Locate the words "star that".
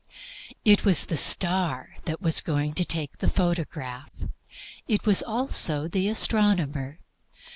1.15-2.23